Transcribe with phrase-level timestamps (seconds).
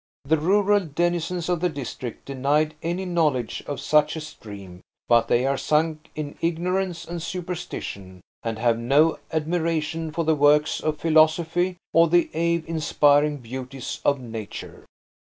[0.25, 5.45] The rural denizens of the district denied any knowledge of such a stream, but they
[5.45, 11.77] are sunk in ignorance and superstition, and have no admiration for the works of philosophy
[11.93, 14.85] or the awe inspiring beauties of Nature.'"